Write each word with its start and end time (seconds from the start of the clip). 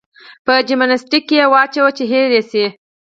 په 0.45 0.53
جمناستيک 0.69 1.23
کې 1.29 1.35
يې 1.41 1.45
واچوه 1.53 1.89
چې 1.97 2.03
هېر 2.11 2.29
يې 2.37 2.41
شي. 2.51 2.65